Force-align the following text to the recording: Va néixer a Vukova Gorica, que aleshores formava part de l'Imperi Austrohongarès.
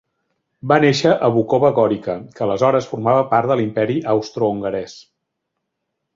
Va 0.71 0.77
néixer 0.85 1.11
a 1.27 1.29
Vukova 1.35 1.71
Gorica, 1.79 2.15
que 2.39 2.45
aleshores 2.47 2.89
formava 2.95 3.27
part 3.35 3.53
de 3.53 3.59
l'Imperi 3.61 4.01
Austrohongarès. 4.17 4.99